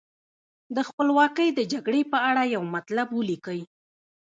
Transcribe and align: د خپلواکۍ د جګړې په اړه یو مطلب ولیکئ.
د 0.75 0.77
خپلواکۍ 0.89 1.49
د 1.53 1.59
جګړې 1.73 2.01
په 2.11 2.17
اړه 2.29 2.43
یو 2.55 2.63
مطلب 2.75 3.07
ولیکئ. 3.13 3.61